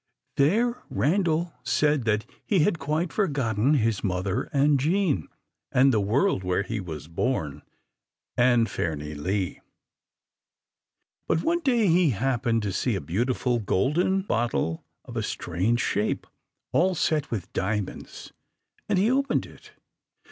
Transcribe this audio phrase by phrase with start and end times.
[0.37, 5.27] There Randal said that he had quite forgotten his mother and Jean,
[5.71, 7.61] and the world where he was born,
[8.35, 9.59] and Fairnilee.
[11.27, 16.25] But one day he happened to see a beautiful golden bottle of a strange shape,
[16.71, 18.33] all set with diamonds,
[18.89, 19.73] and he opened it.